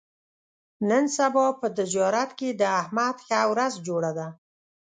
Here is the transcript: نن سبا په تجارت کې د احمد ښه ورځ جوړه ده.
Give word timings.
نن 0.89 1.03
سبا 1.17 1.45
په 1.59 1.67
تجارت 1.77 2.29
کې 2.39 2.49
د 2.61 2.63
احمد 2.81 3.15
ښه 3.25 3.39
ورځ 3.51 3.73
جوړه 3.87 4.11
ده. 4.17 4.27